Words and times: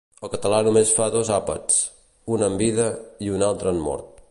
El 0.25 0.29
català 0.35 0.61
només 0.67 0.93
fa 0.99 1.09
dos 1.15 1.29
àpats: 1.35 1.77
un 2.37 2.47
en 2.49 2.59
vida 2.65 2.89
i 3.27 3.33
un 3.37 3.49
altre 3.53 3.75
en 3.77 3.87
mort. 3.91 4.13